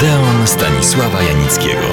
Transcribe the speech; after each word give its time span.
Odeon 0.00 0.46
Stanisława 0.46 1.22
Janickiego. 1.22 1.86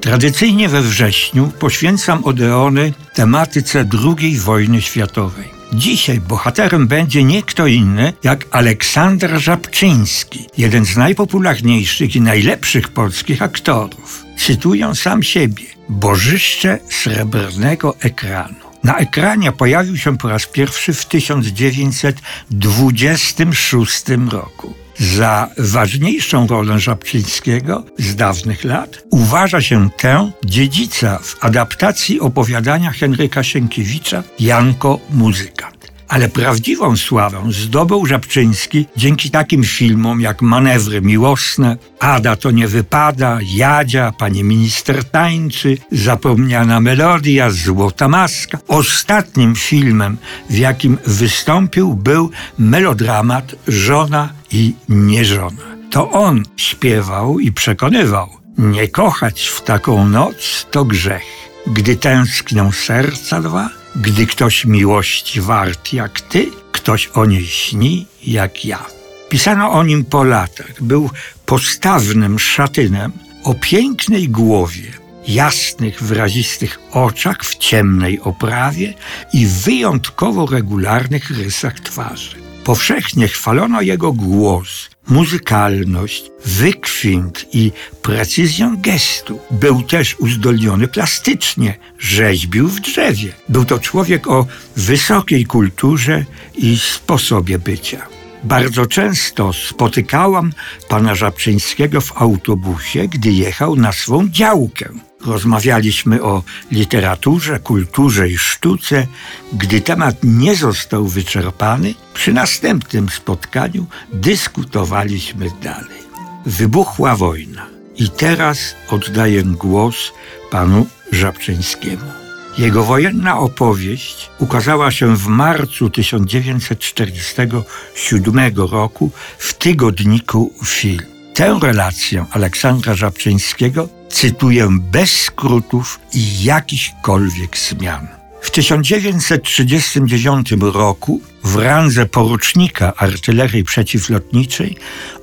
Tradycyjnie 0.00 0.68
we 0.68 0.82
wrześniu 0.82 1.52
poświęcam 1.58 2.24
Odeony 2.24 2.92
tematyce 3.14 3.84
II 4.18 4.38
wojny 4.38 4.82
światowej. 4.82 5.44
Dzisiaj 5.72 6.20
bohaterem 6.20 6.86
będzie 6.86 7.24
nie 7.24 7.42
kto 7.42 7.66
inny 7.66 8.12
jak 8.22 8.46
Aleksander 8.50 9.40
Żabczyński, 9.40 10.46
jeden 10.58 10.84
z 10.84 10.96
najpopularniejszych 10.96 12.16
i 12.16 12.20
najlepszych 12.20 12.88
polskich 12.88 13.42
aktorów. 13.42 14.24
Cytuję 14.38 14.94
sam 14.94 15.22
siebie: 15.22 15.64
Bożyszcze 15.88 16.78
srebrnego 16.88 17.94
ekranu. 18.00 18.67
Na 18.84 18.96
ekranie 18.96 19.52
pojawił 19.52 19.96
się 19.96 20.18
po 20.18 20.28
raz 20.28 20.46
pierwszy 20.46 20.94
w 20.94 21.04
1926 21.04 24.04
roku. 24.30 24.74
Za 24.98 25.48
ważniejszą 25.58 26.46
rolę 26.46 26.78
Żabczyńskiego 26.78 27.84
z 27.98 28.16
dawnych 28.16 28.64
lat 28.64 29.04
uważa 29.10 29.60
się 29.60 29.90
tę 29.90 30.30
dziedzica 30.44 31.18
w 31.22 31.44
adaptacji 31.44 32.20
opowiadania 32.20 32.90
Henryka 32.90 33.42
Sienkiewicza 33.42 34.22
Janko 34.40 35.00
Muzykant. 35.10 35.77
Ale 36.08 36.28
prawdziwą 36.28 36.96
sławę 36.96 37.42
zdobył 37.50 38.06
Żabczyński 38.06 38.86
dzięki 38.96 39.30
takim 39.30 39.64
filmom 39.64 40.20
jak 40.20 40.42
Manewry 40.42 41.00
Miłosne, 41.00 41.76
Ada 42.00 42.36
to 42.36 42.50
nie 42.50 42.68
wypada, 42.68 43.38
Jadzia, 43.42 44.12
Pani 44.12 44.44
Minister 44.44 45.04
tańczy, 45.04 45.78
Zapomniana 45.92 46.80
melodia, 46.80 47.50
Złota 47.50 48.08
maska. 48.08 48.58
Ostatnim 48.68 49.54
filmem, 49.54 50.16
w 50.50 50.58
jakim 50.58 50.98
wystąpił, 51.06 51.94
był 51.94 52.30
melodramat 52.58 53.54
Żona 53.68 54.28
i 54.50 54.74
nieżona. 54.88 55.62
To 55.90 56.10
on 56.10 56.42
śpiewał 56.56 57.38
i 57.38 57.52
przekonywał, 57.52 58.28
nie 58.58 58.88
kochać 58.88 59.46
w 59.46 59.62
taką 59.62 60.08
noc 60.08 60.66
to 60.70 60.84
grzech. 60.84 61.24
Gdy 61.66 61.96
tęsknią 61.96 62.72
serca 62.72 63.40
dwa, 63.40 63.77
gdy 64.00 64.26
ktoś 64.26 64.64
miłości 64.64 65.40
wart 65.40 65.92
jak 65.92 66.20
ty, 66.20 66.50
ktoś 66.72 67.06
o 67.06 67.26
niej 67.26 67.46
śni 67.46 68.06
jak 68.26 68.64
ja. 68.64 68.86
Pisano 69.28 69.70
o 69.72 69.84
nim 69.84 70.04
po 70.04 70.24
latach. 70.24 70.82
Był 70.82 71.10
postawnym 71.46 72.38
szatynem 72.38 73.12
o 73.44 73.54
pięknej 73.54 74.28
głowie, 74.28 74.92
jasnych, 75.28 76.02
wyrazistych 76.02 76.78
oczach 76.92 77.44
w 77.44 77.56
ciemnej 77.56 78.20
oprawie 78.20 78.94
i 79.32 79.46
wyjątkowo 79.46 80.46
regularnych 80.46 81.30
rysach 81.30 81.80
twarzy. 81.80 82.36
Powszechnie 82.64 83.28
chwalono 83.28 83.80
jego 83.80 84.12
głos, 84.12 84.90
muzykalność, 85.08 86.30
wykwint 86.44 87.46
i 87.52 87.72
precyzję 88.02 88.76
gestu. 88.78 89.38
Był 89.50 89.82
też 89.82 90.16
uzdolniony 90.18 90.88
plastycznie, 90.88 91.78
rzeźbił 91.98 92.68
w 92.68 92.80
drzewie. 92.80 93.32
Był 93.48 93.64
to 93.64 93.78
człowiek 93.78 94.26
o 94.26 94.46
wysokiej 94.76 95.46
kulturze 95.46 96.24
i 96.54 96.78
sposobie 96.78 97.58
bycia. 97.58 98.06
Bardzo 98.44 98.86
często 98.86 99.52
spotykałam 99.52 100.52
pana 100.88 101.14
Żabczyńskiego 101.14 102.00
w 102.00 102.22
autobusie, 102.22 103.08
gdy 103.08 103.30
jechał 103.30 103.76
na 103.76 103.92
swą 103.92 104.28
działkę. 104.28 104.88
Rozmawialiśmy 105.26 106.22
o 106.22 106.42
literaturze, 106.72 107.60
kulturze 107.60 108.28
i 108.28 108.38
sztuce. 108.38 109.06
Gdy 109.52 109.80
temat 109.80 110.16
nie 110.22 110.56
został 110.56 111.06
wyczerpany, 111.06 111.94
przy 112.14 112.32
następnym 112.32 113.08
spotkaniu 113.08 113.86
dyskutowaliśmy 114.12 115.50
dalej. 115.62 116.08
Wybuchła 116.46 117.16
wojna 117.16 117.66
i 117.96 118.08
teraz 118.08 118.74
oddaję 118.90 119.42
głos 119.42 120.12
panu 120.50 120.86
Żabczyńskiemu. 121.12 122.18
Jego 122.58 122.84
wojenna 122.84 123.38
opowieść 123.38 124.30
ukazała 124.38 124.90
się 124.90 125.16
w 125.16 125.26
marcu 125.26 125.90
1947 125.90 128.56
roku 128.56 129.10
w 129.38 129.54
tygodniku 129.54 130.52
Film. 130.64 131.17
Tę 131.38 131.58
relację 131.62 132.26
Aleksandra 132.30 132.94
Żabczyńskiego 132.94 133.88
cytuję 134.10 134.68
bez 134.70 135.22
skrótów 135.22 136.00
i 136.14 136.44
jakichkolwiek 136.44 137.58
zmian. 137.58 138.08
W 138.40 138.50
1939 138.50 140.48
roku 140.60 141.20
w 141.44 141.56
randze 141.56 142.06
porucznika 142.06 142.92
artylerii 142.96 143.64
przeciwlotniczej 143.64 144.76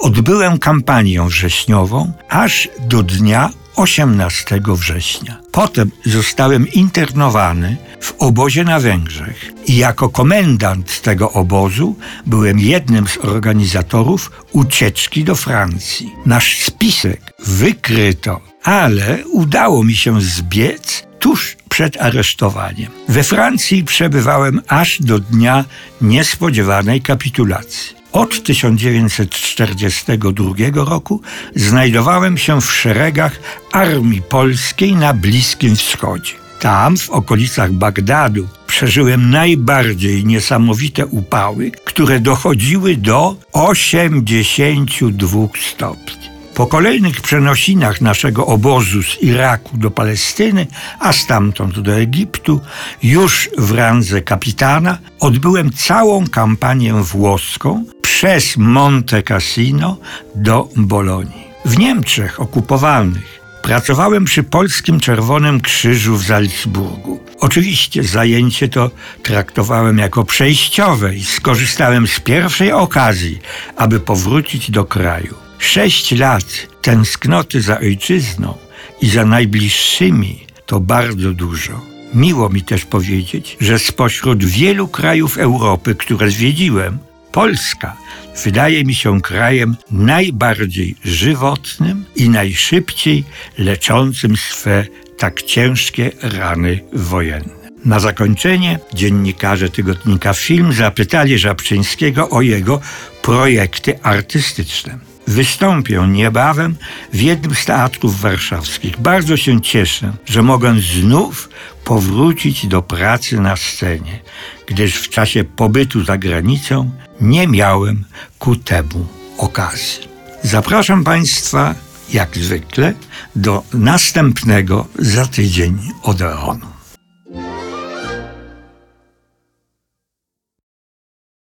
odbyłem 0.00 0.58
kampanię 0.58 1.22
wrześniową 1.22 2.12
aż 2.28 2.68
do 2.80 3.02
dnia 3.02 3.50
18 3.76 4.60
września. 4.66 5.36
Potem 5.52 5.90
zostałem 6.06 6.68
internowany 6.68 7.76
w 8.02 8.14
obozie 8.18 8.64
na 8.64 8.80
Węgrzech 8.80 9.52
i 9.66 9.76
jako 9.76 10.08
komendant 10.08 11.02
tego 11.02 11.32
obozu 11.32 11.96
byłem 12.26 12.58
jednym 12.58 13.08
z 13.08 13.18
organizatorów 13.18 14.30
ucieczki 14.52 15.24
do 15.24 15.34
Francji. 15.34 16.12
Nasz 16.26 16.64
spisek 16.64 17.20
wykryto, 17.46 18.40
ale 18.62 19.26
udało 19.26 19.84
mi 19.84 19.96
się 19.96 20.20
zbiec 20.20 21.06
tuż 21.18 21.56
przed 21.68 22.02
aresztowaniem. 22.02 22.90
We 23.08 23.22
Francji 23.22 23.84
przebywałem 23.84 24.60
aż 24.68 25.02
do 25.02 25.18
dnia 25.18 25.64
niespodziewanej 26.00 27.00
kapitulacji. 27.00 28.02
Od 28.12 28.42
1942 28.42 30.54
roku 30.74 31.22
znajdowałem 31.56 32.38
się 32.38 32.60
w 32.60 32.72
szeregach 32.72 33.40
Armii 33.72 34.22
Polskiej 34.22 34.92
na 34.92 35.14
Bliskim 35.14 35.76
Wschodzie. 35.76 36.41
Tam, 36.62 36.96
w 36.96 37.10
okolicach 37.10 37.72
Bagdadu, 37.72 38.48
przeżyłem 38.66 39.30
najbardziej 39.30 40.24
niesamowite 40.24 41.06
upały, 41.06 41.70
które 41.84 42.20
dochodziły 42.20 42.96
do 42.96 43.36
82 43.52 45.48
stopni. 45.72 46.28
Po 46.54 46.66
kolejnych 46.66 47.20
przenosinach 47.20 48.00
naszego 48.00 48.46
obozu 48.46 49.02
z 49.02 49.22
Iraku 49.22 49.76
do 49.76 49.90
Palestyny, 49.90 50.66
a 50.98 51.12
stamtąd 51.12 51.80
do 51.80 51.94
Egiptu, 51.94 52.60
już 53.02 53.50
w 53.58 53.72
randze 53.72 54.22
kapitana 54.22 54.98
odbyłem 55.20 55.72
całą 55.72 56.26
kampanię 56.26 56.94
włoską 56.94 57.84
przez 58.02 58.56
Monte 58.56 59.22
Cassino 59.22 59.96
do 60.34 60.68
Bolonii. 60.76 61.46
W 61.64 61.78
Niemczech 61.78 62.40
okupowanych 62.40 63.41
pracowałem 63.62 64.24
przy 64.24 64.42
Polskim 64.42 65.00
Czerwonym 65.00 65.60
Krzyżu 65.60 66.16
w 66.16 66.26
Salzburgu. 66.26 67.20
Oczywiście 67.40 68.04
zajęcie 68.04 68.68
to 68.68 68.90
traktowałem 69.22 69.98
jako 69.98 70.24
przejściowe 70.24 71.16
i 71.16 71.24
skorzystałem 71.24 72.06
z 72.06 72.20
pierwszej 72.20 72.72
okazji, 72.72 73.38
aby 73.76 74.00
powrócić 74.00 74.70
do 74.70 74.84
kraju. 74.84 75.34
Sześć 75.58 76.12
lat 76.12 76.44
tęsknoty 76.82 77.62
za 77.62 77.78
ojczyzną 77.78 78.54
i 79.00 79.08
za 79.10 79.24
najbliższymi 79.24 80.46
to 80.66 80.80
bardzo 80.80 81.32
dużo. 81.32 81.80
Miło 82.14 82.48
mi 82.48 82.62
też 82.62 82.84
powiedzieć, 82.84 83.56
że 83.60 83.78
spośród 83.78 84.44
wielu 84.44 84.88
krajów 84.88 85.38
Europy, 85.38 85.94
które 85.94 86.30
zwiedziłem, 86.30 86.98
Polska 87.32 87.96
wydaje 88.44 88.84
mi 88.84 88.94
się 88.94 89.20
krajem 89.20 89.76
najbardziej 89.90 90.96
żywotnym 91.04 92.04
i 92.16 92.28
najszybciej 92.28 93.24
leczącym 93.58 94.36
swe 94.36 94.84
tak 95.18 95.42
ciężkie 95.42 96.10
rany 96.22 96.80
wojenne. 96.92 97.62
Na 97.84 98.00
zakończenie 98.00 98.78
dziennikarze 98.94 99.68
tygodnika 99.70 100.34
Film 100.34 100.72
zapytali 100.72 101.38
Żabczyńskiego 101.38 102.30
o 102.30 102.42
jego 102.42 102.80
projekty 103.22 104.02
artystyczne. 104.02 105.11
Wystąpię 105.32 106.06
niebawem 106.08 106.76
w 107.12 107.20
jednym 107.20 107.54
z 107.54 107.64
teatrów 107.64 108.20
warszawskich. 108.20 109.00
Bardzo 109.00 109.36
się 109.36 109.60
cieszę, 109.60 110.12
że 110.26 110.42
mogę 110.42 110.74
znów 110.80 111.48
powrócić 111.84 112.66
do 112.66 112.82
pracy 112.82 113.40
na 113.40 113.56
scenie, 113.56 114.20
gdyż 114.66 114.96
w 114.96 115.08
czasie 115.08 115.44
pobytu 115.44 116.04
za 116.04 116.18
granicą 116.18 116.90
nie 117.20 117.46
miałem 117.46 118.04
ku 118.38 118.56
temu 118.56 119.06
okazji. 119.38 120.08
Zapraszam 120.42 121.04
Państwa, 121.04 121.74
jak 122.12 122.38
zwykle, 122.38 122.94
do 123.36 123.62
następnego 123.74 124.86
za 124.98 125.26
tydzień 125.26 125.78
Odeonu. 126.02 126.66